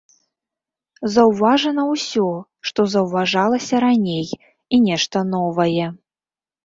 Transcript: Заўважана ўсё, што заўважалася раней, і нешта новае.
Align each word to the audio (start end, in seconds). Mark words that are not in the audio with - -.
Заўважана 1.15 1.83
ўсё, 1.91 2.25
што 2.69 2.81
заўважалася 2.95 3.75
раней, 3.87 4.27
і 4.75 4.81
нешта 4.87 5.17
новае. 5.35 5.85